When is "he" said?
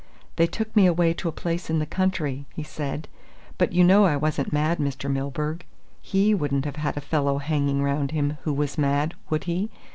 2.55-2.63, 6.01-6.33, 9.43-9.69